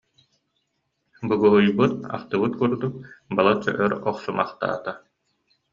[1.29, 2.93] Бугуһуйбут, ахтыбыт курдук,
[3.37, 4.91] балачча өр охсумахтаата